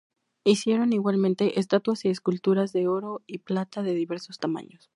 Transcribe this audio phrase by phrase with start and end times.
[0.43, 4.89] Hicieron igualmente estatuas y esculturas de oro y plata, de diversos tamaños.